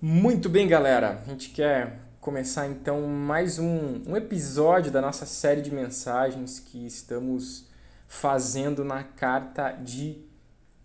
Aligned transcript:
Muito 0.00 0.48
bem, 0.48 0.68
galera. 0.68 1.22
A 1.24 1.30
gente 1.30 1.50
quer 1.50 2.00
começar 2.20 2.66
então 2.66 3.06
mais 3.06 3.58
um, 3.58 4.02
um 4.06 4.16
episódio 4.16 4.92
da 4.92 5.00
nossa 5.00 5.24
série 5.24 5.62
de 5.62 5.70
mensagens 5.72 6.58
que 6.58 6.84
estamos 6.86 7.68
fazendo 8.06 8.84
na 8.84 9.02
carta 9.02 9.70
de 9.72 10.18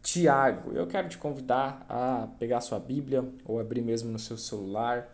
Tiago. 0.01 0.71
Eu 0.71 0.87
quero 0.87 1.09
te 1.09 1.17
convidar 1.17 1.85
a 1.89 2.29
pegar 2.39 2.61
sua 2.61 2.79
Bíblia 2.79 3.27
ou 3.43 3.59
abrir 3.59 3.81
mesmo 3.81 4.09
no 4.09 4.19
seu 4.19 4.37
celular 4.37 5.13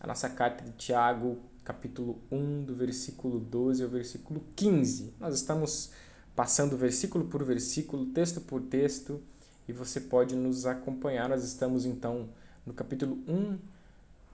a 0.00 0.06
nossa 0.06 0.28
carta 0.28 0.64
de 0.64 0.72
Tiago, 0.72 1.38
capítulo 1.64 2.20
1, 2.32 2.64
do 2.64 2.74
versículo 2.74 3.38
12 3.38 3.84
ao 3.84 3.88
versículo 3.88 4.42
15. 4.56 5.14
Nós 5.20 5.34
estamos 5.34 5.92
passando 6.34 6.76
versículo 6.76 7.26
por 7.26 7.44
versículo, 7.44 8.06
texto 8.06 8.40
por 8.40 8.62
texto, 8.62 9.22
e 9.68 9.72
você 9.72 10.00
pode 10.00 10.34
nos 10.34 10.66
acompanhar. 10.66 11.28
Nós 11.28 11.44
estamos 11.44 11.86
então 11.86 12.28
no 12.66 12.72
capítulo 12.72 13.18
1, 13.28 13.58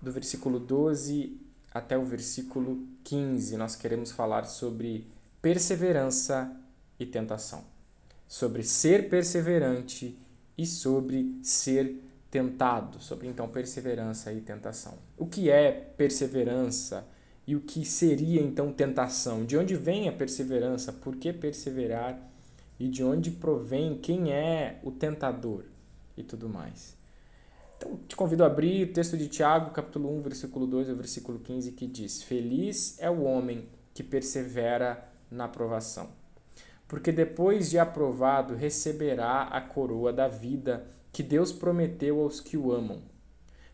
do 0.01 0.13
versículo 0.13 0.59
12 0.59 1.37
até 1.73 1.97
o 1.97 2.05
versículo 2.05 2.87
15. 3.05 3.57
Nós 3.57 3.77
queremos 3.77 4.11
falar 4.11 4.45
sobre 4.45 5.07
perseverança 5.43 6.55
e 6.99 7.07
tentação, 7.07 7.65
sobre 8.29 8.63
ser 8.63 9.09
perseverante 9.09 10.19
e 10.57 10.67
sobre 10.67 11.39
ser 11.43 11.97
tentado, 12.31 13.01
sobre 13.01 13.27
então 13.27 13.49
perseverança 13.49 14.33
e 14.33 14.41
tentação. 14.41 14.95
O 15.17 15.27
que 15.27 15.51
é 15.51 15.73
perseverança 15.73 17.07
e 17.47 17.57
o 17.57 17.61
que 17.61 17.85
seria 17.85 18.41
então 18.41 18.73
tentação? 18.73 19.45
De 19.45 19.57
onde 19.57 19.75
vem 19.75 20.09
a 20.09 20.13
perseverança? 20.13 20.93
Por 20.93 21.17
que 21.17 21.33
perseverar? 21.33 22.19
E 22.79 22.89
de 22.89 23.03
onde 23.03 23.31
provém 23.31 23.99
quem 23.99 24.33
é 24.33 24.79
o 24.83 24.91
tentador 24.91 25.65
e 26.17 26.23
tudo 26.23 26.49
mais. 26.49 27.00
Então, 27.81 27.99
te 28.07 28.15
convido 28.15 28.45
a 28.45 28.47
abrir 28.47 28.87
o 28.87 28.93
texto 28.93 29.17
de 29.17 29.27
Tiago, 29.27 29.71
capítulo 29.71 30.15
1, 30.19 30.21
versículo 30.21 30.67
2 30.67 30.91
ao 30.91 30.97
versículo 30.97 31.39
15, 31.39 31.73
que 31.73 31.87
diz: 31.87 32.23
Feliz 32.23 33.01
é 33.01 33.09
o 33.09 33.23
homem 33.23 33.71
que 33.95 34.03
persevera 34.03 35.11
na 35.31 35.47
aprovação, 35.47 36.11
porque 36.87 37.11
depois 37.11 37.71
de 37.71 37.79
aprovado 37.79 38.55
receberá 38.55 39.45
a 39.45 39.63
coroa 39.63 40.13
da 40.13 40.29
vida 40.29 40.89
que 41.11 41.23
Deus 41.23 41.53
prometeu 41.53 42.21
aos 42.21 42.39
que 42.39 42.55
o 42.55 42.71
amam. 42.71 43.01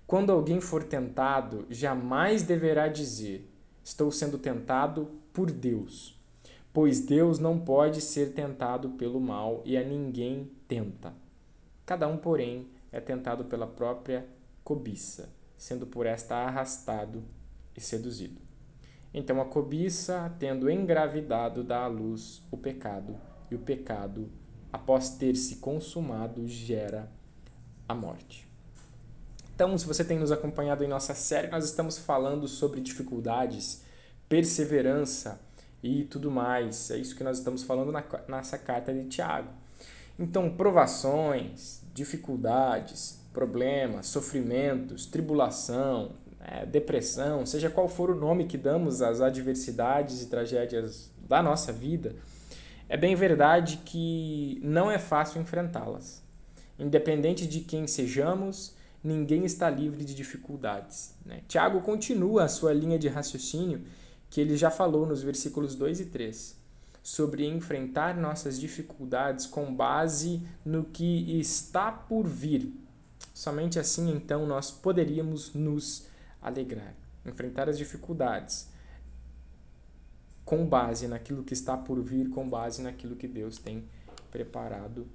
Quando 0.07 0.31
alguém 0.31 0.61
for 0.61 0.85
tentado, 0.85 1.67
jamais 1.69 2.45
deverá 2.45 2.87
dizer: 2.87 3.51
Estou 3.83 4.13
sendo 4.13 4.39
tentado 4.39 5.11
por 5.33 5.51
Deus, 5.51 6.17
pois 6.73 7.01
Deus 7.01 7.41
não 7.41 7.59
pode 7.59 8.01
ser 8.01 8.35
tentado 8.35 8.91
pelo 8.91 9.21
mal 9.21 9.63
e 9.65 9.77
a 9.77 9.83
ninguém 9.83 10.49
tenta. 10.69 11.13
Cada 11.85 12.07
um, 12.07 12.17
porém, 12.17 12.69
é 12.97 13.01
tentado 13.01 13.45
pela 13.45 13.67
própria 13.67 14.27
cobiça, 14.65 15.29
sendo 15.55 15.87
por 15.87 16.07
esta 16.07 16.35
arrastado 16.35 17.23
e 17.77 17.81
seduzido. 17.81 18.41
Então 19.13 19.39
a 19.39 19.45
cobiça, 19.45 20.35
tendo 20.39 20.71
engravidado, 20.71 21.63
dá 21.63 21.85
à 21.85 21.87
luz 21.87 22.43
o 22.51 22.57
pecado, 22.57 23.15
e 23.51 23.55
o 23.55 23.59
pecado, 23.59 24.31
após 24.73 25.11
ter 25.11 25.37
se 25.37 25.57
consumado, 25.57 26.49
gera 26.49 27.13
a 27.87 27.95
morte. 27.95 28.49
Então, 29.55 29.77
se 29.77 29.87
você 29.87 30.05
tem 30.05 30.19
nos 30.19 30.33
acompanhado 30.33 30.83
em 30.83 30.89
nossa 30.89 31.15
série, 31.15 31.49
nós 31.49 31.65
estamos 31.65 31.97
falando 31.97 32.49
sobre 32.49 32.81
dificuldades, 32.81 33.83
perseverança 34.29 35.41
e 35.83 36.05
tudo 36.05 36.31
mais. 36.31 36.91
É 36.91 36.99
isso 36.99 37.15
que 37.15 37.25
nós 37.25 37.39
estamos 37.39 37.63
falando 37.63 37.93
na 37.93 38.05
nossa 38.27 38.59
carta 38.59 38.93
de 38.93 39.05
Tiago. 39.09 39.49
Então, 40.19 40.51
provações, 40.57 41.86
dificuldades, 41.97 43.19
problemas, 43.33 44.07
sofrimentos, 44.07 45.07
tribulação, 45.07 46.13
é, 46.39 46.67
depressão, 46.67 47.47
seja 47.47 47.71
qual 47.71 47.89
for 47.89 48.11
o 48.11 48.15
nome 48.15 48.45
que 48.45 48.59
damos 48.59 49.01
às 49.01 49.23
adversidades 49.23 50.23
e 50.23 50.27
tragédias 50.27 51.11
da 51.27 51.43
nossa 51.43 51.73
vida, 51.73 52.15
é 52.87 52.99
bem 52.99 53.17
verdade 53.17 53.79
que 53.83 54.61
não 54.63 54.91
é 54.91 54.99
fácil 54.99 55.41
enfrentá-las. 55.41 56.23
Independente 56.79 57.47
de 57.47 57.61
quem 57.61 57.87
sejamos, 57.87 58.75
ninguém 59.03 59.47
está 59.47 59.71
livre 59.71 60.05
de 60.05 60.15
dificuldades. 60.15 61.15
Né? 61.25 61.41
Tiago 61.49 61.81
continua 61.81 62.45
a 62.45 62.49
sua 62.49 62.75
linha 62.75 62.99
de 62.99 63.09
raciocínio 63.09 63.83
que 64.29 64.39
ele 64.39 64.55
já 64.55 64.71
falou 64.71 65.07
nos 65.07 65.23
versículos 65.23 65.75
2 65.75 66.01
e 66.01 66.05
3 66.05 66.66
sobre 67.07 67.47
enfrentar 67.47 68.17
nossas 68.17 68.59
dificuldades 68.59 69.47
com 69.47 69.73
base 69.73 70.45
no 70.65 70.87
que 70.87 71.39
está 71.39 71.93
por 71.93 72.27
vir. 72.27 72.75
Somente 73.33 73.79
assim 73.79 74.11
então 74.11 74.45
nós 74.45 74.73
poderíamos 74.73 75.55
nos 75.55 76.09
alegrar. 76.43 76.97
Enfrentar 77.25 77.69
as 77.69 77.79
dificuldades 77.79 78.69
com 80.45 80.67
base 80.67 81.07
naquilo 81.07 81.45
que 81.45 81.55
está 81.55 81.77
por 81.77 82.03
vir, 82.03 82.29
com 82.31 82.51
base 82.51 82.83
naquilo 82.83 83.15
que 83.15 83.29
Deus 83.29 83.57
tem 83.57 83.85
preparado 84.33 85.07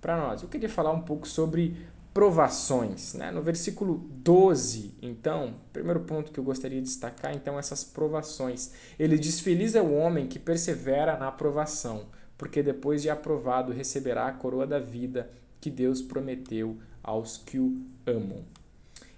para 0.00 0.16
nós. 0.16 0.42
Eu 0.42 0.48
queria 0.48 0.70
falar 0.70 0.92
um 0.92 1.02
pouco 1.02 1.28
sobre 1.28 1.76
provações. 2.14 3.12
Né? 3.14 3.32
No 3.32 3.42
versículo 3.42 4.08
12, 4.10 4.94
então, 5.02 5.56
primeiro 5.72 6.00
ponto 6.00 6.30
que 6.30 6.38
eu 6.38 6.44
gostaria 6.44 6.80
de 6.80 6.86
destacar, 6.86 7.34
então, 7.34 7.58
essas 7.58 7.82
provações. 7.82 8.72
Ele 8.96 9.18
diz: 9.18 9.40
Feliz 9.40 9.74
é 9.74 9.82
o 9.82 9.92
homem 9.92 10.28
que 10.28 10.38
persevera 10.38 11.18
na 11.18 11.26
aprovação, 11.26 12.06
porque 12.38 12.62
depois 12.62 13.02
de 13.02 13.10
aprovado 13.10 13.72
receberá 13.72 14.28
a 14.28 14.32
coroa 14.32 14.66
da 14.66 14.78
vida 14.78 15.30
que 15.60 15.68
Deus 15.68 16.00
prometeu 16.00 16.78
aos 17.02 17.36
que 17.36 17.58
o 17.58 17.82
amam. 18.06 18.44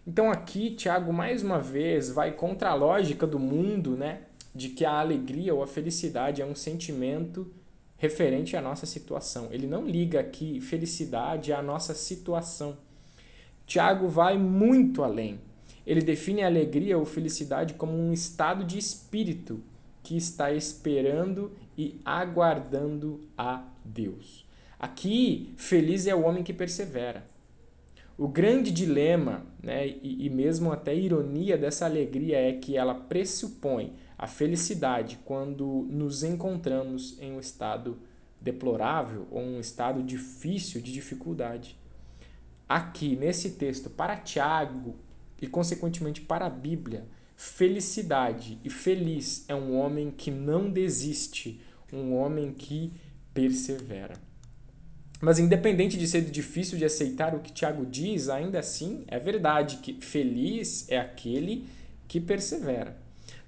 Então 0.06 0.30
aqui 0.30 0.70
Tiago 0.70 1.12
mais 1.12 1.42
uma 1.42 1.58
vez 1.58 2.08
vai 2.08 2.32
contra 2.32 2.70
a 2.70 2.74
lógica 2.74 3.26
do 3.26 3.40
mundo, 3.40 3.96
né, 3.96 4.22
de 4.54 4.68
que 4.68 4.84
a 4.84 5.00
alegria 5.00 5.52
ou 5.52 5.62
a 5.62 5.66
felicidade 5.66 6.40
é 6.40 6.46
um 6.46 6.54
sentimento 6.54 7.52
referente 7.96 8.56
à 8.56 8.62
nossa 8.62 8.86
situação. 8.86 9.48
Ele 9.50 9.66
não 9.66 9.84
liga 9.84 10.20
aqui 10.20 10.60
felicidade 10.60 11.52
à 11.52 11.60
nossa 11.60 11.94
situação. 11.94 12.76
Tiago 13.66 14.08
vai 14.08 14.38
muito 14.38 15.02
além. 15.02 15.40
Ele 15.84 16.00
define 16.00 16.42
a 16.42 16.46
alegria 16.46 16.96
ou 16.96 17.04
felicidade 17.04 17.74
como 17.74 17.92
um 17.92 18.12
estado 18.12 18.64
de 18.64 18.78
espírito 18.78 19.60
que 20.02 20.16
está 20.16 20.52
esperando 20.52 21.52
e 21.76 22.00
aguardando 22.04 23.28
a 23.36 23.64
Deus. 23.84 24.46
Aqui, 24.78 25.52
feliz 25.56 26.06
é 26.06 26.14
o 26.14 26.22
homem 26.22 26.44
que 26.44 26.52
persevera. 26.52 27.26
O 28.16 28.28
grande 28.28 28.70
dilema, 28.70 29.44
né, 29.62 29.86
e, 29.86 30.26
e 30.26 30.30
mesmo 30.30 30.72
até 30.72 30.94
ironia 30.94 31.58
dessa 31.58 31.84
alegria 31.84 32.38
é 32.38 32.52
que 32.52 32.76
ela 32.76 32.94
pressupõe 32.94 33.94
a 34.16 34.26
felicidade 34.26 35.18
quando 35.24 35.86
nos 35.90 36.22
encontramos 36.22 37.20
em 37.20 37.32
um 37.32 37.40
estado 37.40 37.98
deplorável 38.40 39.26
ou 39.30 39.42
um 39.42 39.60
estado 39.60 40.02
difícil 40.02 40.80
de 40.80 40.92
dificuldade 40.92 41.76
aqui 42.68 43.16
nesse 43.16 43.50
texto 43.50 43.88
para 43.88 44.16
Tiago 44.16 44.96
e 45.40 45.46
consequentemente 45.46 46.20
para 46.20 46.46
a 46.46 46.50
Bíblia, 46.50 47.06
felicidade 47.36 48.58
e 48.64 48.70
feliz 48.70 49.44
é 49.48 49.54
um 49.54 49.76
homem 49.76 50.10
que 50.10 50.30
não 50.30 50.70
desiste, 50.70 51.60
um 51.92 52.14
homem 52.14 52.52
que 52.52 52.92
persevera. 53.34 54.14
Mas 55.20 55.38
independente 55.38 55.96
de 55.96 56.06
ser 56.06 56.22
difícil 56.22 56.76
de 56.78 56.84
aceitar 56.84 57.34
o 57.34 57.40
que 57.40 57.52
Tiago 57.52 57.86
diz, 57.86 58.28
ainda 58.28 58.58
assim 58.58 59.04
é 59.06 59.18
verdade 59.18 59.78
que 59.78 60.00
feliz 60.00 60.86
é 60.90 60.98
aquele 60.98 61.66
que 62.06 62.20
persevera. 62.20 62.96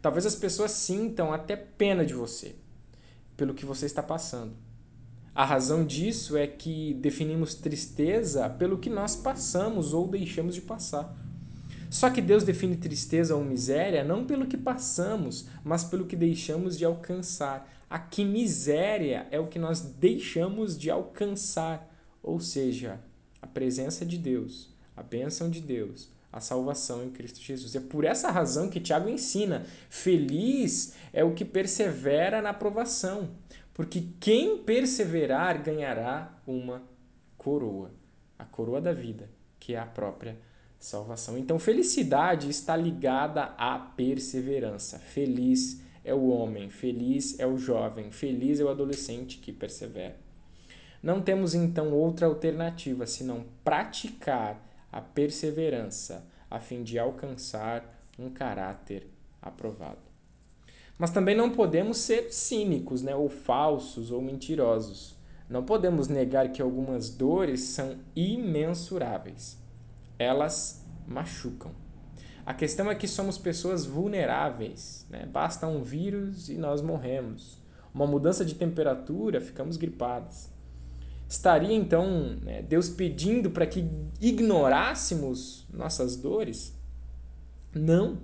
Talvez 0.01 0.25
as 0.25 0.35
pessoas 0.35 0.71
sintam 0.71 1.33
até 1.33 1.57
pena 1.57 2.05
de 2.05 2.15
você 2.15 2.55
pelo 3.37 3.55
que 3.55 3.67
você 3.67 3.87
está 3.87 4.03
passando. 4.03 4.55
A 5.39 5.45
razão 5.45 5.87
disso 5.87 6.37
é 6.37 6.49
que 6.49 6.95
definimos 6.95 7.55
tristeza 7.55 8.51
pelo 8.51 8.77
que 8.77 8.91
nós 8.91 9.15
passamos 9.15 9.95
ou 9.95 10.09
deixamos 10.09 10.53
de 10.53 10.61
passar. 10.61 11.17
Só 11.89 12.11
que 12.11 12.21
Deus 12.21 12.43
define 12.43 12.77
tristeza 12.77 13.37
ou 13.37 13.45
miséria 13.45 14.03
não 14.03 14.25
pelo 14.25 14.49
que 14.49 14.57
passamos, 14.57 15.47
mas 15.63 15.85
pelo 15.85 16.07
que 16.07 16.17
deixamos 16.17 16.77
de 16.77 16.85
alcançar. 16.85 17.73
Aqui, 17.89 18.25
miséria 18.25 19.29
é 19.31 19.39
o 19.39 19.47
que 19.47 19.61
nós 19.61 19.81
deixamos 19.81 20.77
de 20.77 20.91
alcançar, 20.91 21.89
ou 22.21 22.41
seja, 22.41 22.99
a 23.41 23.47
presença 23.47 24.05
de 24.05 24.19
Deus, 24.19 24.75
a 24.97 25.05
bênção 25.05 25.49
de 25.49 25.61
Deus, 25.61 26.09
a 26.33 26.41
salvação 26.41 27.05
em 27.05 27.11
Cristo 27.11 27.41
Jesus. 27.41 27.77
É 27.77 27.81
por 27.81 28.05
essa 28.05 28.29
razão 28.29 28.69
que 28.69 28.81
Tiago 28.81 29.09
ensina: 29.09 29.65
feliz 29.89 30.95
é 31.13 31.23
o 31.23 31.33
que 31.33 31.45
persevera 31.45 32.43
na 32.43 32.53
provação 32.53 33.29
porque 33.79 34.09
quem 34.19 34.59
perseverar 34.59 35.63
ganhará 35.63 36.37
uma 36.45 36.83
coroa, 37.37 37.93
a 38.37 38.45
coroa 38.45 38.81
da 38.81 38.93
vida, 38.93 39.31
que 39.57 39.73
é 39.73 39.79
a 39.79 39.87
própria 39.87 40.37
salvação. 40.81 41.39
Então, 41.39 41.61
felicidade 41.61 42.51
está 42.51 42.75
ligada 42.75 43.55
à 43.57 43.79
perseverança. 43.79 44.99
Feliz 44.99 45.81
é 46.03 46.13
o 46.13 46.27
homem, 46.27 46.69
feliz 46.69 47.39
é 47.39 47.47
o 47.47 47.57
jovem, 47.57 48.11
feliz 48.11 48.59
é 48.59 48.65
o 48.65 48.69
adolescente 48.69 49.39
que 49.39 49.53
persevera. 49.53 50.17
Não 51.01 51.23
temos 51.23 51.55
então 51.55 51.93
outra 51.93 52.27
alternativa 52.27 53.07
senão 53.07 53.47
praticar 53.63 54.61
a 54.91 55.01
perseverança, 55.01 56.27
a 56.51 56.59
fim 56.59 56.83
de 56.83 56.99
alcançar 56.99 58.05
um 58.19 58.29
caráter 58.29 59.07
aprovado. 59.41 60.09
Mas 60.99 61.11
também 61.11 61.37
não 61.37 61.51
podemos 61.51 61.99
ser 61.99 62.33
cínicos, 62.33 63.03
né, 63.03 63.15
ou 63.15 63.29
falsos 63.29 64.11
ou 64.11 64.21
mentirosos. 64.21 65.17
Não 65.49 65.65
podemos 65.65 66.09
negar 66.09 66.51
que 66.51 66.61
algumas 66.61 67.09
dores 67.09 67.61
são 67.61 67.97
imensuráveis. 68.15 69.57
Elas 70.19 70.85
machucam. 71.07 71.71
A 72.45 72.53
questão 72.53 72.91
é 72.91 72.95
que 72.95 73.07
somos 73.07 73.39
pessoas 73.39 73.87
vulneráveis. 73.87 75.07
Né? 75.09 75.27
Basta 75.27 75.67
um 75.67 75.83
vírus 75.83 76.49
e 76.49 76.55
nós 76.55 76.83
morremos. 76.83 77.59
Uma 77.95 78.07
mudança 78.07 78.45
de 78.45 78.55
temperatura, 78.55 79.41
ficamos 79.41 79.77
gripados. 79.77 80.49
Estaria 81.29 81.75
então 81.75 82.37
né, 82.43 82.63
Deus 82.63 82.89
pedindo 82.89 83.51
para 83.51 83.67
que 83.67 83.87
ignorássemos 84.21 85.67
nossas 85.73 86.17
dores? 86.17 86.75
Não. 87.75 88.19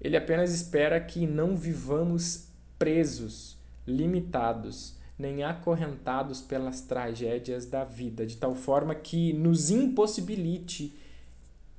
Ele 0.00 0.16
apenas 0.16 0.52
espera 0.52 1.00
que 1.00 1.26
não 1.26 1.56
vivamos 1.56 2.48
presos, 2.78 3.58
limitados, 3.86 4.96
nem 5.18 5.42
acorrentados 5.42 6.40
pelas 6.40 6.80
tragédias 6.80 7.66
da 7.66 7.84
vida, 7.84 8.26
de 8.26 8.36
tal 8.36 8.54
forma 8.54 8.94
que 8.94 9.32
nos 9.34 9.70
impossibilite 9.70 10.96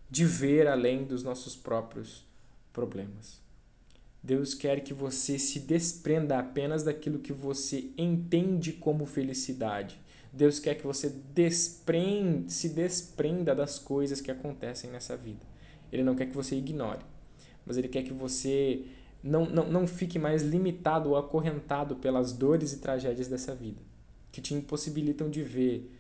de 0.10 0.26
ver 0.26 0.68
além 0.68 1.04
dos 1.04 1.24
nossos 1.24 1.56
próprios 1.56 2.24
problemas. 2.72 3.42
Deus 4.22 4.54
quer 4.54 4.82
que 4.82 4.94
você 4.94 5.40
se 5.40 5.60
desprenda 5.60 6.38
apenas 6.38 6.84
daquilo 6.84 7.18
que 7.18 7.34
você 7.34 7.90
entende 7.98 8.72
como 8.74 9.08
felicidade. 9.08 10.00
Deus 10.32 10.60
quer 10.60 10.76
que 10.76 10.86
você 10.86 11.10
desprende, 11.34 12.54
se 12.54 12.70
desprenda 12.70 13.56
das 13.56 13.80
coisas 13.80 14.22
que 14.22 14.30
acontecem 14.30 14.92
nessa 14.92 15.18
vida. 15.18 15.44
Ele 15.92 16.04
não 16.04 16.16
quer 16.16 16.28
que 16.28 16.36
você 16.36 16.56
ignore, 16.56 17.02
mas 17.66 17.78
ele 17.78 17.88
quer 17.88 18.04
que 18.04 18.14
você 18.14 18.86
não, 19.24 19.46
não, 19.46 19.70
não 19.70 19.88
fique 19.88 20.18
mais 20.18 20.42
limitado 20.42 21.10
ou 21.10 21.18
acorrentado 21.18 21.96
pelas 21.96 22.34
dores 22.34 22.74
e 22.74 22.78
tragédias 22.78 23.28
dessa 23.28 23.54
vida, 23.54 23.82
que 24.32 24.42
te 24.42 24.54
impossibilitam 24.54 25.30
de 25.30 25.44
ver 25.44 25.96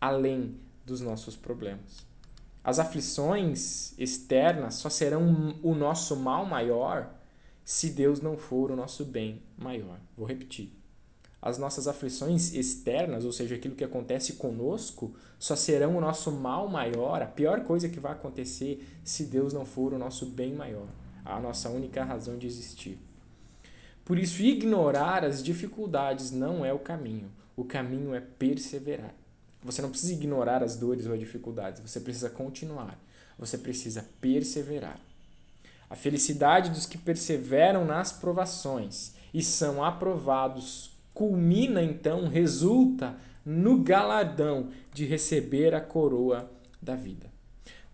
além 0.00 0.56
dos 0.84 1.00
nossos 1.00 1.36
problemas. 1.36 2.06
As 2.62 2.78
aflições 2.78 3.92
externas 3.98 4.74
só 4.74 4.88
serão 4.88 5.58
o 5.62 5.74
nosso 5.74 6.16
mal 6.16 6.46
maior 6.46 7.12
se 7.64 7.90
Deus 7.90 8.20
não 8.20 8.36
for 8.36 8.70
o 8.70 8.76
nosso 8.76 9.04
bem 9.04 9.42
maior. 9.56 9.98
Vou 10.16 10.26
repetir. 10.26 10.72
As 11.44 11.58
nossas 11.58 11.86
aflições 11.86 12.54
externas, 12.54 13.22
ou 13.22 13.30
seja, 13.30 13.56
aquilo 13.56 13.74
que 13.74 13.84
acontece 13.84 14.32
conosco, 14.32 15.14
só 15.38 15.54
serão 15.54 15.94
o 15.94 16.00
nosso 16.00 16.32
mal 16.32 16.66
maior, 16.68 17.20
a 17.20 17.26
pior 17.26 17.64
coisa 17.64 17.86
que 17.86 18.00
vai 18.00 18.12
acontecer 18.12 18.82
se 19.04 19.24
Deus 19.24 19.52
não 19.52 19.66
for 19.66 19.92
o 19.92 19.98
nosso 19.98 20.24
bem 20.24 20.54
maior, 20.54 20.88
a 21.22 21.38
nossa 21.38 21.68
única 21.68 22.02
razão 22.02 22.38
de 22.38 22.46
existir. 22.46 22.98
Por 24.06 24.18
isso, 24.18 24.40
ignorar 24.40 25.22
as 25.22 25.42
dificuldades 25.42 26.30
não 26.30 26.64
é 26.64 26.72
o 26.72 26.78
caminho. 26.78 27.30
O 27.54 27.62
caminho 27.62 28.14
é 28.14 28.20
perseverar. 28.22 29.14
Você 29.62 29.82
não 29.82 29.90
precisa 29.90 30.14
ignorar 30.14 30.62
as 30.62 30.76
dores 30.76 31.04
ou 31.04 31.12
as 31.12 31.20
dificuldades, 31.20 31.82
você 31.82 32.00
precisa 32.00 32.30
continuar. 32.30 32.98
Você 33.38 33.58
precisa 33.58 34.02
perseverar. 34.18 34.98
A 35.90 35.94
felicidade 35.94 36.70
dos 36.70 36.86
que 36.86 36.96
perseveram 36.96 37.84
nas 37.84 38.12
provações 38.12 39.12
e 39.34 39.42
são 39.42 39.84
aprovados 39.84 40.93
culmina 41.14 41.82
então, 41.82 42.28
resulta 42.28 43.16
no 43.46 43.82
galardão 43.82 44.68
de 44.92 45.06
receber 45.06 45.74
a 45.74 45.80
coroa 45.80 46.50
da 46.82 46.96
vida. 46.96 47.32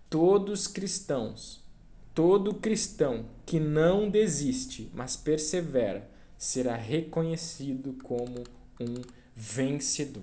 Todos 0.09 0.67
cristãos, 0.67 1.63
todo 2.15 2.55
cristão 2.55 3.27
que 3.45 3.61
não 3.61 4.09
desiste, 4.09 4.91
mas 4.95 5.17
persevera, 5.17 6.09
será 6.37 6.75
reconhecido 6.75 7.97
como 8.03 8.43
um 8.81 9.03
vencedor. 9.37 10.23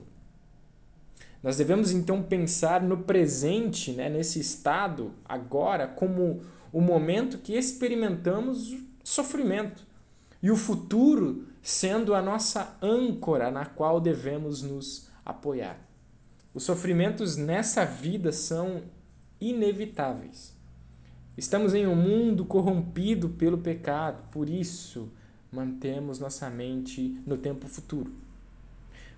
Nós 1.43 1.57
devemos 1.57 1.91
então 1.91 2.23
pensar 2.23 2.81
no 2.81 2.97
presente, 3.03 3.91
né, 3.91 4.09
nesse 4.09 4.39
estado, 4.39 5.13
agora, 5.23 5.87
como 5.87 6.41
o 6.73 6.81
momento 6.81 7.37
que 7.37 7.53
experimentamos 7.53 8.75
sofrimento 9.03 9.85
e 10.41 10.51
o 10.51 10.57
futuro 10.57 11.45
sendo 11.67 12.15
a 12.15 12.21
nossa 12.21 12.77
âncora 12.81 13.51
na 13.51 13.65
qual 13.65 13.99
devemos 13.99 14.61
nos 14.61 15.09
apoiar. 15.25 15.77
Os 16.53 16.63
sofrimentos 16.63 17.35
nessa 17.35 17.83
vida 17.83 18.31
são 18.31 18.83
inevitáveis. 19.41 20.55
Estamos 21.37 21.73
em 21.73 21.85
um 21.85 21.93
mundo 21.93 22.45
corrompido 22.45 23.27
pelo 23.27 23.57
pecado, 23.57 24.23
por 24.31 24.47
isso 24.47 25.11
mantemos 25.51 26.19
nossa 26.19 26.49
mente 26.49 27.21
no 27.27 27.35
tempo 27.37 27.67
futuro. 27.67 28.13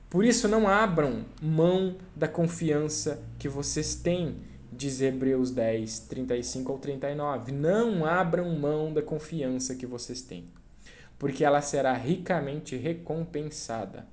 Por 0.10 0.26
isso, 0.26 0.48
não 0.48 0.68
abram 0.68 1.26
mão 1.40 1.98
da 2.16 2.28
confiança 2.28 3.22
que 3.38 3.48
vocês 3.48 3.94
têm 3.94 4.38
diz 4.72 5.02
Hebreus 5.02 5.52
10, 5.52 6.00
35 6.00 6.72
ao 6.72 6.80
39. 6.80 7.52
Não 7.52 8.06
abram 8.06 8.58
mão 8.58 8.92
da 8.92 9.04
confiança 9.04 9.76
que 9.76 9.86
vocês 9.86 10.22
têm, 10.22 10.46
porque 11.20 11.44
ela 11.44 11.62
será 11.62 11.94
ricamente 11.94 12.76
recompensada. 12.78 14.08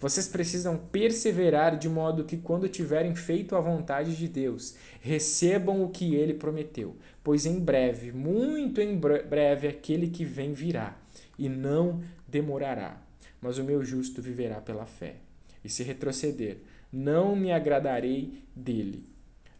Vocês 0.00 0.26
precisam 0.26 0.78
perseverar 0.78 1.78
de 1.78 1.86
modo 1.86 2.24
que, 2.24 2.38
quando 2.38 2.70
tiverem 2.70 3.14
feito 3.14 3.54
a 3.54 3.60
vontade 3.60 4.16
de 4.16 4.26
Deus, 4.26 4.74
recebam 5.02 5.84
o 5.84 5.90
que 5.90 6.14
ele 6.14 6.32
prometeu, 6.32 6.96
pois 7.22 7.44
em 7.44 7.60
breve, 7.60 8.10
muito 8.10 8.80
em 8.80 8.98
breve, 8.98 9.68
aquele 9.68 10.08
que 10.08 10.24
vem 10.24 10.54
virá 10.54 10.96
e 11.38 11.50
não 11.50 12.02
demorará. 12.26 12.98
Mas 13.42 13.58
o 13.58 13.64
meu 13.64 13.84
justo 13.84 14.22
viverá 14.22 14.58
pela 14.58 14.86
fé. 14.86 15.16
E 15.62 15.68
se 15.68 15.82
retroceder, 15.82 16.62
não 16.90 17.36
me 17.36 17.52
agradarei 17.52 18.42
dele. 18.56 19.04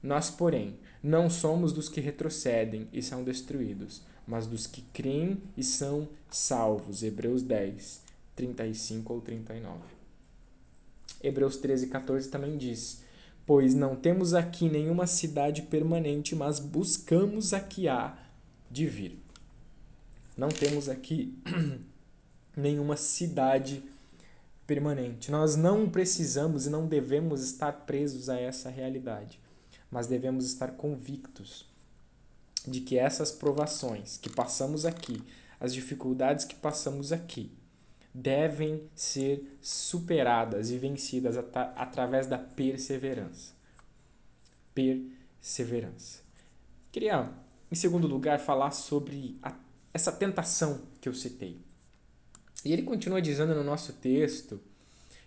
Nós, 0.03 0.31
porém, 0.31 0.79
não 1.03 1.29
somos 1.29 1.71
dos 1.71 1.91
que 1.91 2.01
retrocedem 2.01 2.89
e 2.91 3.03
são 3.03 3.23
destruídos, 3.23 4.03
mas 4.31 4.47
dos 4.47 4.67
que 4.67 4.83
creem 4.93 5.43
e 5.57 5.65
são 5.65 6.09
salvos. 6.31 7.03
Hebreus 7.03 7.43
10, 7.43 8.01
35 8.37 9.13
ou 9.13 9.21
39. 9.21 9.81
Hebreus 11.21 11.57
13, 11.57 11.89
14 11.89 12.29
também 12.29 12.57
diz: 12.57 13.03
Pois 13.45 13.75
não 13.75 13.97
temos 13.97 14.33
aqui 14.33 14.69
nenhuma 14.69 15.07
cidade 15.09 15.63
permanente, 15.63 16.37
mas 16.37 16.61
buscamos 16.61 17.53
a 17.53 17.59
que 17.59 17.89
há 17.89 18.17
de 18.71 18.87
vir. 18.87 19.19
Não 20.37 20.49
temos 20.49 20.89
aqui 20.89 21.37
nenhuma 22.57 22.97
cidade 22.97 23.83
permanente. 24.65 25.31
Nós 25.31 25.57
não 25.57 25.91
precisamos 25.91 26.67
e 26.67 26.71
não 26.71 26.87
devemos 26.87 27.43
estar 27.43 27.73
presos 27.85 28.29
a 28.29 28.39
essa 28.39 28.71
realidade 28.71 29.41
mas 29.91 30.07
devemos 30.07 30.47
estar 30.47 30.73
convictos 30.73 31.67
de 32.67 32.81
que 32.81 32.99
essas 32.99 33.31
provações 33.31 34.17
que 34.17 34.31
passamos 34.31 34.85
aqui, 34.85 35.23
as 35.59 35.73
dificuldades 35.73 36.45
que 36.45 36.55
passamos 36.55 37.13
aqui, 37.13 37.53
devem 38.13 38.89
ser 38.95 39.59
superadas 39.61 40.71
e 40.71 40.79
vencidas 40.79 41.37
at 41.37 41.57
através 41.77 42.27
da 42.27 42.39
perseverança. 42.39 43.53
Perseverança. 44.75 46.21
Queria, 46.91 47.31
em 47.71 47.75
segundo 47.75 48.07
lugar, 48.07 48.41
falar 48.41 48.73
sobre 48.73 49.39
a, 49.43 49.55
essa 49.95 50.11
tentação 50.11 50.83
que 51.01 51.09
eu 51.09 51.15
citei. 51.15 51.61
E 52.65 52.73
ele 52.73 52.83
continua 52.83 53.23
dizendo 53.23 53.55
no 53.55 53.65
nosso 53.65 53.93
texto 53.95 54.61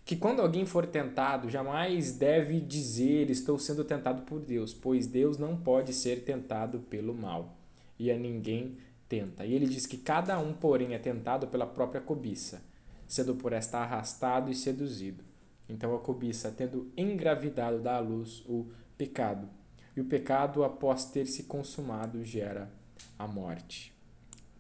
que 0.06 0.16
quando 0.16 0.42
alguém 0.42 0.66
for 0.66 0.86
tentado, 0.86 1.50
jamais 1.50 2.12
deve 2.12 2.60
dizer 2.60 3.30
estou 3.30 3.58
sendo 3.58 3.84
tentado 3.84 4.24
por 4.24 4.42
Deus, 4.42 4.74
pois 4.74 5.08
Deus 5.08 5.38
não 5.38 5.56
pode 5.56 5.94
ser 5.94 6.24
tentado 6.24 6.80
pelo 6.80 7.14
mal, 7.14 7.58
e 7.98 8.12
a 8.12 8.18
ninguém 8.18 8.78
tenta. 9.08 9.46
E 9.46 9.54
ele 9.54 9.66
diz 9.66 9.86
que 9.86 9.98
cada 9.98 10.38
um, 10.40 10.54
porém, 10.54 10.94
é 10.94 11.00
tentado 11.00 11.48
pela 11.48 11.66
própria 11.66 12.02
cobiça, 12.02 12.62
sendo 13.08 13.36
por 13.36 13.54
esta 13.54 13.80
arrastado 13.80 14.52
e 14.52 14.56
seduzido. 14.56 15.24
Então 15.70 15.96
a 15.96 16.00
cobiça, 16.00 16.52
tendo 16.52 16.92
engravidado, 16.98 17.80
dá 17.80 17.96
à 17.96 18.00
luz 18.00 18.44
o 18.46 18.68
pecado. 18.98 19.48
E 19.96 20.02
o 20.02 20.06
pecado, 20.06 20.64
após 20.64 21.06
ter 21.06 21.26
se 21.28 21.44
consumado, 21.44 22.26
gera 22.26 22.70
a 23.18 23.28
morte. 23.28 23.94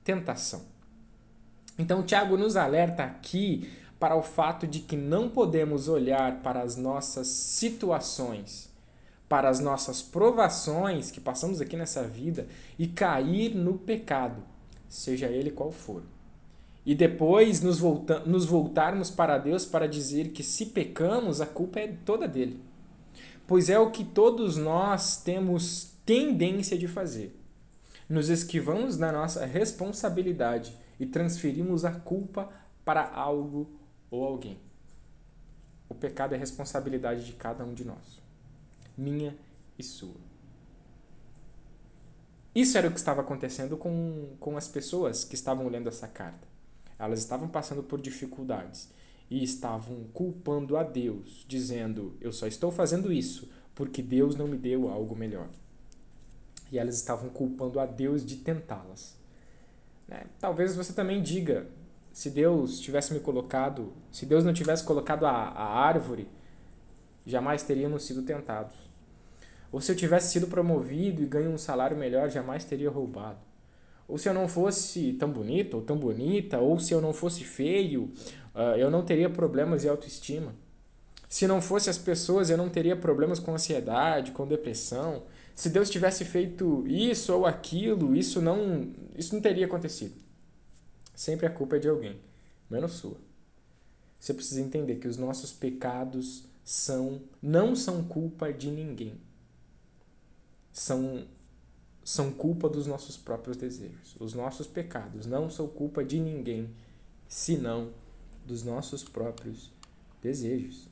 Tentação. 0.04 0.66
Então 1.78 2.04
Tiago 2.04 2.38
nos 2.38 2.56
alerta 2.56 3.04
aqui 3.04 3.70
para 4.04 4.18
o 4.18 4.22
fato 4.22 4.68
de 4.68 4.82
que 4.82 4.98
não 4.98 5.30
podemos 5.30 5.88
olhar 5.88 6.42
para 6.42 6.62
as 6.62 6.76
nossas 6.76 7.26
situações, 7.26 8.70
para 9.30 9.48
as 9.48 9.62
nossas 9.62 10.02
provações 10.02 11.10
que 11.10 11.22
passamos 11.22 11.62
aqui 11.62 11.78
nessa 11.78 12.04
vida 12.04 12.46
e 12.78 12.86
cair 12.86 13.56
no 13.56 13.76
pecado, 13.76 14.44
seja 14.90 15.28
ele 15.28 15.52
qual 15.52 15.72
for. 15.72 16.04
E 16.86 16.94
depois 16.94 17.62
nos, 17.62 17.80
volta 17.80 18.20
nos 18.26 18.44
voltarmos 18.44 19.10
para 19.10 19.38
Deus 19.38 19.66
para 19.66 19.88
dizer 19.88 20.32
que 20.32 20.44
se 20.44 20.66
pecamos, 20.66 21.40
a 21.40 21.46
culpa 21.46 21.80
é 21.80 21.88
toda 22.04 22.28
dele. 22.28 22.60
Pois 23.48 23.70
é 23.70 23.80
o 23.80 23.90
que 23.90 24.04
todos 24.04 24.58
nós 24.58 25.16
temos 25.16 25.94
tendência 26.06 26.78
de 26.78 26.90
fazer. 26.90 27.34
Nos 28.10 28.28
esquivamos 28.28 28.98
da 28.98 29.14
nossa 29.14 29.46
responsabilidade 29.46 30.78
e 31.00 31.06
transferimos 31.06 31.86
a 31.86 31.92
culpa 31.92 32.50
para 32.84 33.10
algo 33.10 33.82
ou 34.14 34.24
alguém. 34.24 34.60
O 35.90 35.96
pecado 35.96 36.36
é 36.36 36.38
responsabilidade 36.38 37.26
de 37.26 37.34
cada 37.34 37.66
um 37.66 37.74
de 37.74 37.84
nós, 37.84 38.22
minha 38.96 39.36
e 39.78 39.82
sua. 39.82 40.16
Isso 42.54 42.78
era 42.78 42.88
o 42.88 42.92
que 42.92 43.00
estava 43.00 43.22
acontecendo 43.22 43.76
com, 43.76 44.36
com 44.40 44.56
as 44.56 44.68
pessoas 44.68 45.24
que 45.24 45.34
estavam 45.34 45.68
lendo 45.68 45.90
essa 45.90 46.08
carta. 46.08 46.48
Elas 47.00 47.20
estavam 47.20 47.48
passando 47.48 47.82
por 47.82 48.00
dificuldades 48.00 48.88
e 49.32 49.44
estavam 49.44 50.04
culpando 50.14 50.78
a 50.78 50.84
Deus, 50.84 51.44
dizendo: 51.48 52.16
Eu 52.22 52.32
só 52.32 52.46
estou 52.46 52.72
fazendo 52.72 53.12
isso 53.12 53.50
porque 53.74 54.04
Deus 54.04 54.36
não 54.36 54.48
me 54.48 54.58
deu 54.58 54.90
algo 54.90 55.16
melhor. 55.16 55.50
E 56.72 56.78
elas 56.78 56.96
estavam 56.96 57.30
culpando 57.30 57.80
a 57.80 57.88
Deus 57.88 58.24
de 58.24 58.38
tentá-las. 58.38 59.18
Né? 60.08 60.28
Talvez 60.40 60.76
você 60.76 60.94
também 60.94 61.24
diga: 61.24 61.68
se 62.14 62.30
Deus 62.30 62.80
tivesse 62.80 63.12
me 63.12 63.20
colocado, 63.20 63.92
se 64.12 64.24
Deus 64.24 64.46
não 64.46 64.54
tivesse 64.54 64.84
colocado 64.84 65.26
a, 65.26 65.32
a 65.32 65.80
árvore, 65.80 66.30
jamais 67.26 67.64
teríamos 67.64 68.04
sido 68.04 68.22
tentados. 68.22 68.76
Ou 69.72 69.82
se 69.82 69.92
eu 69.92 69.96
tivesse 69.96 70.32
sido 70.32 70.46
promovido 70.46 71.24
e 71.24 71.26
ganho 71.26 71.50
um 71.50 71.58
salário 71.58 71.98
melhor, 71.98 72.30
jamais 72.30 72.64
teria 72.64 72.92
roubado. 72.92 73.40
Ou 74.08 74.20
se 74.20 74.30
eu 74.30 74.34
não 74.34 74.48
fosse 74.48 75.14
tão 75.14 75.32
bonito 75.32 75.78
ou 75.78 75.82
tão 75.82 75.98
bonita, 75.98 76.60
ou 76.60 76.80
se 76.80 76.94
eu 76.94 77.02
não 77.02 77.14
fosse 77.14 77.44
feio, 77.44 78.12
uh, 78.54 78.78
eu 78.78 78.92
não 78.92 79.04
teria 79.04 79.28
problemas 79.28 79.82
de 79.82 79.90
autoestima. 79.90 80.54
Se 81.28 81.48
não 81.48 81.64
fosse 81.64 81.90
as 81.90 81.98
pessoas, 81.98 82.52
eu 82.52 82.58
não 82.58 82.70
teria 82.70 82.96
problemas 82.96 83.40
com 83.40 83.56
ansiedade, 83.56 84.34
com 84.34 84.46
depressão. 84.46 85.24
Se 85.56 85.68
Deus 85.68 85.90
tivesse 85.90 86.24
feito 86.26 86.86
isso 86.88 87.34
ou 87.34 87.48
aquilo, 87.48 88.16
isso 88.16 88.40
não, 88.40 88.92
isso 89.18 89.34
não 89.34 89.42
teria 89.42 89.66
acontecido. 89.66 90.14
Sempre 91.14 91.46
a 91.46 91.50
culpa 91.50 91.76
é 91.76 91.80
de 91.80 91.88
alguém, 91.88 92.20
menos 92.70 92.94
sua. 92.94 93.18
Você 94.20 94.34
precisa 94.34 94.62
entender 94.62 94.96
que 94.96 95.08
os 95.08 95.18
nossos 95.18 95.52
pecados 95.52 96.46
são 96.64 97.22
não 97.42 97.76
são 97.76 98.04
culpa 98.04 98.52
de 98.52 98.72
ninguém. 98.72 99.20
São 100.72 101.28
são 102.04 102.32
culpa 102.32 102.68
dos 102.68 102.88
nossos 102.88 103.16
próprios 103.16 103.56
desejos. 103.56 104.16
Os 104.20 104.34
nossos 104.34 104.68
pecados 104.68 105.26
não 105.26 105.50
são 105.50 105.68
culpa 105.68 106.04
de 106.04 106.20
ninguém, 106.20 106.70
senão 107.28 107.92
dos 108.46 108.64
nossos 108.64 109.04
próprios 109.04 109.72
desejos. 110.22 110.88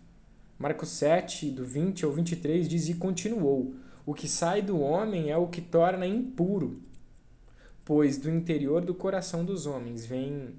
Marcos 0.57 0.89
7, 0.89 1.49
do 1.49 1.65
20 1.65 2.05
ao 2.05 2.11
23 2.11 2.69
diz: 2.69 2.87
E 2.87 2.93
continuou: 2.93 3.73
O 4.05 4.13
que 4.13 4.27
sai 4.27 4.61
do 4.61 4.79
homem 4.79 5.31
é 5.31 5.37
o 5.37 5.47
que 5.47 5.61
torna 5.61 6.05
impuro 6.05 6.81
pois 7.93 8.17
do 8.17 8.29
interior 8.29 8.85
do 8.85 8.95
coração 8.95 9.43
dos 9.43 9.65
homens 9.65 10.05
vêm 10.05 10.55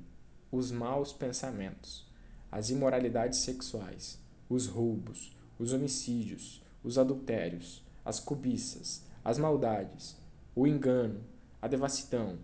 os 0.51 0.71
maus 0.71 1.15
pensamentos, 1.15 2.07
as 2.51 2.69
imoralidades 2.69 3.39
sexuais, 3.39 4.23
os 4.51 4.67
roubos, 4.67 5.35
os 5.59 5.73
homicídios, 5.73 6.63
os 6.85 6.99
adultérios, 6.99 7.83
as 8.05 8.21
cobiças, 8.21 9.03
as 9.25 9.39
maldades, 9.39 10.15
o 10.55 10.67
engano, 10.67 11.25
a 11.63 11.67
devassidão, 11.69 12.37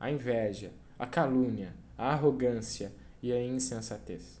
a 0.00 0.10
inveja, 0.10 0.72
a 0.98 1.06
calúnia, 1.06 1.74
a 1.98 2.10
arrogância 2.14 2.90
e 3.22 3.30
a 3.34 3.44
insensatez. 3.44 4.40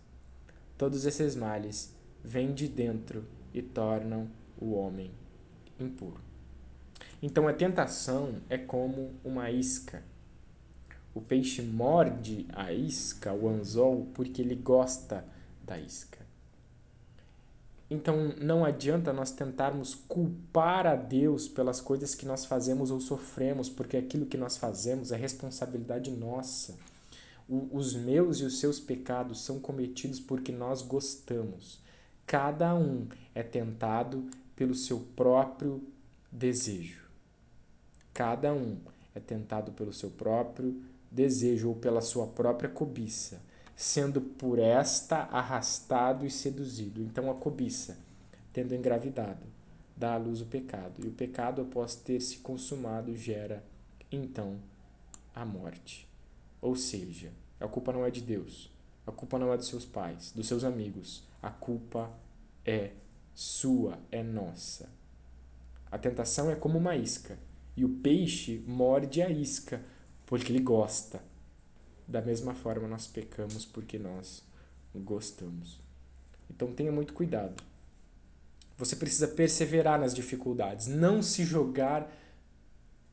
Todos 0.78 1.04
esses 1.04 1.36
males 1.36 1.94
vêm 2.24 2.54
de 2.54 2.68
dentro 2.68 3.26
e 3.52 3.60
tornam 3.60 4.30
o 4.58 4.72
homem 4.72 5.10
impuro. 5.78 6.29
Então 7.22 7.46
a 7.46 7.52
tentação 7.52 8.36
é 8.48 8.56
como 8.56 9.12
uma 9.22 9.50
isca. 9.50 10.02
O 11.14 11.20
peixe 11.20 11.60
morde 11.60 12.46
a 12.52 12.72
isca, 12.72 13.32
o 13.32 13.48
anzol, 13.48 14.06
porque 14.14 14.40
ele 14.40 14.54
gosta 14.54 15.24
da 15.64 15.78
isca. 15.78 16.18
Então 17.90 18.32
não 18.40 18.64
adianta 18.64 19.12
nós 19.12 19.32
tentarmos 19.32 19.94
culpar 19.94 20.86
a 20.86 20.94
Deus 20.94 21.48
pelas 21.48 21.80
coisas 21.80 22.14
que 22.14 22.24
nós 22.24 22.44
fazemos 22.44 22.90
ou 22.92 23.00
sofremos, 23.00 23.68
porque 23.68 23.96
aquilo 23.96 24.26
que 24.26 24.36
nós 24.36 24.56
fazemos 24.56 25.10
é 25.10 25.16
responsabilidade 25.16 26.10
nossa. 26.12 26.78
O, 27.48 27.68
os 27.72 27.96
meus 27.96 28.38
e 28.38 28.44
os 28.44 28.60
seus 28.60 28.78
pecados 28.78 29.40
são 29.40 29.58
cometidos 29.58 30.20
porque 30.20 30.52
nós 30.52 30.82
gostamos. 30.82 31.80
Cada 32.24 32.72
um 32.76 33.08
é 33.34 33.42
tentado 33.42 34.30
pelo 34.54 34.74
seu 34.74 35.00
próprio 35.16 35.82
desejo. 36.30 36.99
Cada 38.12 38.52
um 38.52 38.78
é 39.14 39.20
tentado 39.20 39.72
pelo 39.72 39.92
seu 39.92 40.10
próprio 40.10 40.82
desejo 41.10 41.70
ou 41.70 41.74
pela 41.74 42.00
sua 42.00 42.26
própria 42.26 42.68
cobiça, 42.68 43.40
sendo 43.74 44.20
por 44.20 44.58
esta 44.58 45.22
arrastado 45.24 46.24
e 46.24 46.30
seduzido. 46.30 47.02
Então 47.02 47.30
a 47.30 47.34
cobiça, 47.34 47.98
tendo 48.52 48.74
engravidado, 48.74 49.44
dá 49.96 50.14
à 50.14 50.16
luz 50.16 50.40
o 50.40 50.46
pecado, 50.46 51.04
e 51.04 51.08
o 51.08 51.12
pecado, 51.12 51.62
após 51.62 51.94
ter 51.94 52.20
se 52.20 52.38
consumado, 52.38 53.16
gera 53.16 53.62
então 54.10 54.56
a 55.34 55.44
morte. 55.44 56.08
Ou 56.60 56.76
seja, 56.76 57.30
a 57.58 57.68
culpa 57.68 57.92
não 57.92 58.04
é 58.04 58.10
de 58.10 58.20
Deus, 58.20 58.70
a 59.06 59.12
culpa 59.12 59.38
não 59.38 59.52
é 59.52 59.56
dos 59.56 59.68
seus 59.68 59.84
pais, 59.84 60.32
dos 60.32 60.46
seus 60.46 60.64
amigos, 60.64 61.22
a 61.42 61.50
culpa 61.50 62.10
é 62.64 62.92
sua, 63.34 63.98
é 64.10 64.22
nossa. 64.22 64.88
A 65.90 65.98
tentação 65.98 66.50
é 66.50 66.54
como 66.54 66.78
uma 66.78 66.96
isca 66.96 67.38
e 67.80 67.84
o 67.84 67.88
peixe 67.88 68.62
morde 68.66 69.22
a 69.22 69.30
isca 69.30 69.82
porque 70.26 70.52
ele 70.52 70.60
gosta. 70.60 71.22
Da 72.06 72.20
mesma 72.20 72.52
forma, 72.52 72.86
nós 72.86 73.06
pecamos 73.06 73.64
porque 73.64 73.98
nós 73.98 74.42
gostamos. 74.94 75.80
Então 76.50 76.74
tenha 76.74 76.92
muito 76.92 77.14
cuidado. 77.14 77.62
Você 78.76 78.96
precisa 78.96 79.26
perseverar 79.28 79.98
nas 79.98 80.14
dificuldades, 80.14 80.88
não 80.88 81.22
se 81.22 81.42
jogar 81.42 82.14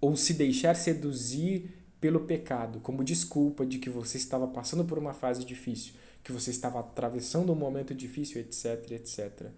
ou 0.02 0.18
se 0.18 0.34
deixar 0.34 0.76
seduzir 0.76 1.74
pelo 2.02 2.26
pecado 2.26 2.82
como 2.82 3.06
desculpa 3.06 3.66
de 3.66 3.80
que 3.80 3.90
você 3.90 4.18
estava 4.18 4.50
passando 4.50 4.84
por 4.84 4.98
uma 4.98 5.14
fase 5.14 5.46
difícil, 5.46 5.94
que 6.22 6.34
você 6.34 6.52
estava 6.52 6.82
atravessando 6.82 7.54
um 7.54 7.56
momento 7.56 7.96
difícil, 7.96 8.42
etc, 8.42 8.92
etc 8.92 9.50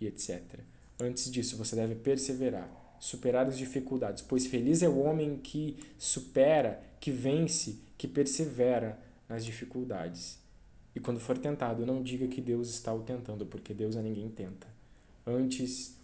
e 0.00 0.06
etc. 0.06 0.40
Antes 1.00 1.28
disso, 1.28 1.56
você 1.56 1.74
deve 1.74 1.96
perseverar 1.96 2.79
superar 3.00 3.46
as 3.46 3.56
dificuldades, 3.56 4.22
pois 4.22 4.46
feliz 4.46 4.82
é 4.82 4.88
o 4.88 5.00
homem 5.00 5.38
que 5.38 5.78
supera, 5.98 6.82
que 7.00 7.10
vence, 7.10 7.80
que 7.96 8.06
persevera 8.06 8.98
nas 9.26 9.44
dificuldades. 9.44 10.38
E 10.94 11.00
quando 11.00 11.18
for 11.18 11.38
tentado, 11.38 11.86
não 11.86 12.02
diga 12.02 12.28
que 12.28 12.40
Deus 12.40 12.68
está 12.68 12.92
o 12.92 13.00
tentando, 13.00 13.46
porque 13.46 13.72
Deus 13.72 13.96
a 13.96 14.02
ninguém 14.02 14.28
tenta. 14.28 14.66
Antes, 15.26 15.96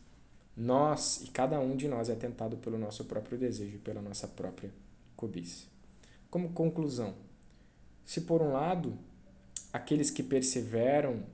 nós 0.56 1.22
e 1.22 1.30
cada 1.30 1.60
um 1.60 1.76
de 1.76 1.86
nós 1.86 2.08
é 2.08 2.14
tentado 2.14 2.56
pelo 2.56 2.78
nosso 2.78 3.04
próprio 3.04 3.36
desejo, 3.36 3.78
pela 3.80 4.00
nossa 4.00 4.26
própria 4.26 4.72
cobiça. 5.14 5.66
Como 6.30 6.52
conclusão, 6.52 7.14
se 8.04 8.22
por 8.22 8.40
um 8.40 8.52
lado 8.52 8.96
aqueles 9.72 10.10
que 10.10 10.22
perseveram 10.22 11.24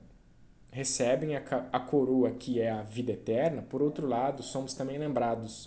recebem 0.73 1.35
a, 1.35 1.43
a 1.71 1.79
coroa 1.79 2.31
que 2.31 2.59
é 2.59 2.71
a 2.71 2.81
vida 2.81 3.11
eterna, 3.11 3.61
por 3.61 3.81
outro 3.81 4.07
lado, 4.07 4.41
somos 4.41 4.73
também 4.73 4.97
lembrados 4.97 5.65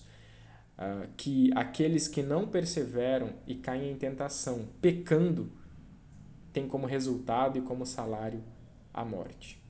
uh, 0.76 1.06
que 1.16 1.50
aqueles 1.54 2.08
que 2.08 2.25
não 2.25 2.48
perseveram 2.48 3.30
e 3.46 3.54
caem 3.54 3.92
em 3.92 3.96
tentação, 3.96 4.66
pecando, 4.82 5.52
têm 6.52 6.66
como 6.66 6.86
resultado 6.86 7.56
e 7.56 7.62
como 7.62 7.86
salário 7.86 8.42
a 8.92 9.04
morte. 9.04 9.62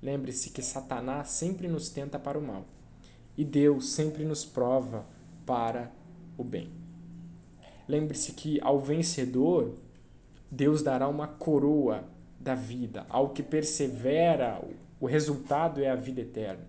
Lembre-se 0.00 0.50
que 0.50 0.62
Satanás 0.62 1.28
sempre 1.30 1.66
nos 1.66 1.88
tenta 1.88 2.18
para 2.18 2.38
o 2.38 2.42
mal 2.42 2.64
e 3.36 3.44
Deus 3.44 3.90
sempre 3.90 4.24
nos 4.24 4.44
prova 4.44 5.04
para 5.44 5.90
o 6.38 6.44
bem. 6.44 6.70
Lembre-se 7.88 8.32
que 8.32 8.60
ao 8.60 8.78
vencedor, 8.78 9.74
Deus 10.48 10.82
dará 10.82 11.08
uma 11.08 11.26
coroa 11.26 12.04
da 12.42 12.54
vida. 12.54 13.06
Ao 13.08 13.30
que 13.30 13.42
persevera, 13.42 14.60
o 15.00 15.06
resultado 15.06 15.80
é 15.80 15.88
a 15.88 15.94
vida 15.94 16.20
eterna. 16.20 16.66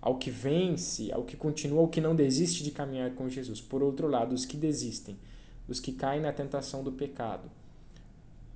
Ao 0.00 0.18
que 0.18 0.30
vence, 0.30 1.10
ao 1.10 1.24
que 1.24 1.36
continua, 1.36 1.80
ao 1.80 1.88
que 1.88 2.00
não 2.00 2.14
desiste 2.14 2.62
de 2.62 2.70
caminhar 2.70 3.12
com 3.12 3.28
Jesus. 3.28 3.60
Por 3.60 3.82
outro 3.82 4.06
lado, 4.06 4.34
os 4.34 4.44
que 4.44 4.56
desistem, 4.56 5.18
os 5.66 5.80
que 5.80 5.92
caem 5.92 6.20
na 6.20 6.32
tentação 6.32 6.84
do 6.84 6.92
pecado, 6.92 7.50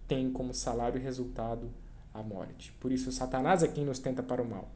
têm 0.06 0.30
como 0.30 0.52
salário 0.52 0.98
e 0.98 1.02
resultado 1.02 1.70
a 2.12 2.22
morte. 2.22 2.72
Por 2.78 2.92
isso, 2.92 3.10
Satanás 3.10 3.62
é 3.62 3.68
quem 3.68 3.84
nos 3.84 3.98
tenta 3.98 4.22
para 4.22 4.42
o 4.42 4.48
mal. 4.48 4.70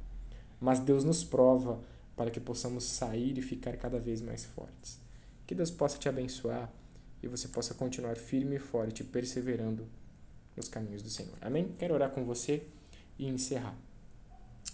Mas 0.58 0.78
Deus 0.78 1.04
nos 1.04 1.22
prova 1.22 1.80
para 2.16 2.30
que 2.30 2.40
possamos 2.40 2.84
sair 2.84 3.37
e 3.37 3.42
ficar 3.42 3.76
cada 3.76 3.99
vez 3.99 4.22
mais 4.22 4.44
fortes. 4.44 4.99
Que 5.46 5.54
Deus 5.54 5.70
possa 5.70 5.99
te 5.99 6.08
abençoar 6.08 6.72
e 7.22 7.28
você 7.28 7.49
possa 7.49 7.75
continuar 7.75 8.16
firme 8.16 8.56
e 8.56 8.58
forte, 8.58 9.04
perseverando 9.04 9.87
nos 10.56 10.68
caminhos 10.68 11.02
do 11.02 11.11
Senhor. 11.11 11.37
Amém? 11.40 11.75
Quero 11.78 11.94
orar 11.94 12.11
com 12.11 12.25
você 12.25 12.62
e 13.18 13.26
encerrar. 13.26 13.76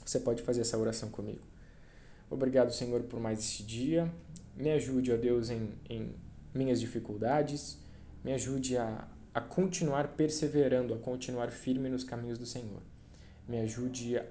Você 0.04 0.20
pode 0.20 0.42
fazer 0.42 0.62
essa 0.62 0.78
oração 0.78 1.10
comigo. 1.10 1.42
Obrigado, 2.30 2.72
Senhor, 2.72 3.02
por 3.02 3.20
mais 3.20 3.38
este 3.38 3.62
dia. 3.62 4.12
me 4.56 4.70
ajude, 4.70 5.12
ó 5.12 5.16
Deus, 5.16 5.50
em, 5.50 5.70
em 5.88 6.14
minhas 6.54 6.80
dificuldades, 6.80 7.78
me 8.24 8.32
ajude 8.32 8.76
a, 8.76 9.06
a 9.32 9.40
continuar 9.40 10.08
perseverando, 10.08 10.92
a 10.94 10.98
continuar 10.98 11.50
firme 11.50 11.88
nos 11.88 12.04
caminhos 12.04 12.38
do 12.38 12.46
Senhor. 12.46 12.82
Me 13.46 13.60
ajude 13.60 14.18
a, 14.18 14.26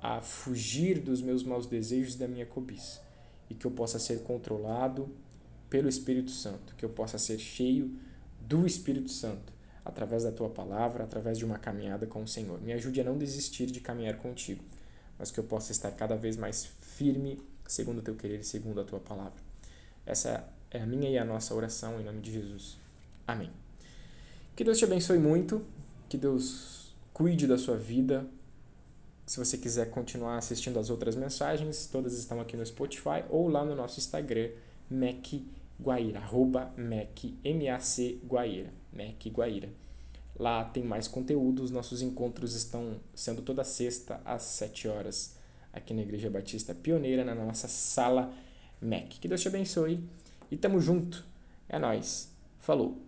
a 0.00 0.20
fugir 0.20 1.00
dos 1.00 1.20
meus 1.20 1.42
maus 1.42 1.66
desejos 1.66 2.14
e 2.14 2.18
da 2.18 2.28
minha 2.28 2.46
cobiça, 2.46 3.02
e 3.50 3.54
que 3.54 3.66
eu 3.66 3.70
possa 3.70 3.98
ser 3.98 4.22
controlado 4.22 5.08
pelo 5.68 5.88
Espírito 5.88 6.30
Santo, 6.30 6.74
que 6.76 6.84
eu 6.84 6.90
possa 6.90 7.18
ser 7.18 7.38
cheio 7.38 7.98
do 8.40 8.64
Espírito 8.64 9.10
Santo, 9.10 9.52
através 9.86 10.24
da 10.24 10.32
tua 10.32 10.48
palavra, 10.48 11.04
através 11.04 11.38
de 11.38 11.44
uma 11.44 11.58
caminhada 11.58 12.06
com 12.06 12.22
o 12.22 12.28
Senhor. 12.28 12.60
Me 12.60 12.72
ajude 12.72 13.00
a 13.00 13.04
não 13.04 13.16
desistir 13.16 13.66
de 13.66 13.80
caminhar 13.80 14.16
contigo, 14.16 14.62
mas 15.18 15.30
que 15.30 15.38
eu 15.38 15.44
possa 15.44 15.70
estar 15.70 15.90
cada 15.92 16.16
vez 16.16 16.36
mais 16.36 16.68
firme, 16.80 17.40
segundo 17.66 17.98
o 17.98 18.02
teu 18.02 18.16
querer 18.16 18.40
e 18.40 18.44
segundo 18.44 18.80
a 18.80 18.84
tua 18.84 18.98
palavra. 18.98 19.40
Essa 20.04 20.44
é 20.70 20.80
a 20.80 20.86
minha 20.86 21.08
e 21.08 21.16
a 21.16 21.24
nossa 21.24 21.54
oração 21.54 22.00
em 22.00 22.04
nome 22.04 22.20
de 22.20 22.32
Jesus. 22.32 22.76
Amém. 23.26 23.50
Que 24.56 24.64
Deus 24.64 24.78
te 24.78 24.84
abençoe 24.84 25.18
muito, 25.18 25.64
que 26.08 26.16
Deus 26.18 26.94
cuide 27.12 27.46
da 27.46 27.56
sua 27.56 27.76
vida. 27.76 28.26
Se 29.24 29.38
você 29.38 29.56
quiser 29.56 29.90
continuar 29.90 30.36
assistindo 30.36 30.78
as 30.78 30.90
outras 30.90 31.14
mensagens, 31.14 31.86
todas 31.86 32.16
estão 32.18 32.40
aqui 32.40 32.56
no 32.56 32.66
Spotify 32.66 33.24
ou 33.30 33.48
lá 33.48 33.64
no 33.64 33.74
nosso 33.74 33.98
Instagram, 33.98 34.50
Mac 34.90 35.32
Guaíra, 35.80 36.20
arroba 36.20 36.72
Mac, 36.76 37.24
M-A-C 37.44 38.18
Mac 38.92 39.26
Guaíra. 39.28 39.68
Lá 40.38 40.64
tem 40.64 40.82
mais 40.82 41.08
conteúdo, 41.08 41.62
os 41.62 41.70
nossos 41.70 42.02
encontros 42.02 42.54
estão 42.54 43.00
sendo 43.14 43.40
toda 43.42 43.64
sexta 43.64 44.20
às 44.24 44.42
7 44.42 44.88
horas 44.88 45.36
aqui 45.72 45.94
na 45.94 46.02
Igreja 46.02 46.30
Batista 46.30 46.74
Pioneira, 46.74 47.24
na 47.24 47.34
nossa 47.34 47.68
sala 47.68 48.32
Mac. 48.80 49.08
Que 49.08 49.28
Deus 49.28 49.40
te 49.40 49.48
abençoe 49.48 50.02
e 50.50 50.56
tamo 50.56 50.80
junto. 50.80 51.24
É 51.68 51.78
nós. 51.78 52.30
Falou. 52.58 53.05